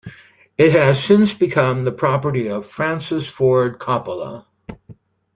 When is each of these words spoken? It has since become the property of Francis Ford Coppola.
It 0.57 0.71
has 0.71 1.03
since 1.03 1.35
become 1.35 1.83
the 1.83 1.91
property 1.91 2.47
of 2.49 2.65
Francis 2.65 3.27
Ford 3.27 3.77
Coppola. 3.77 4.47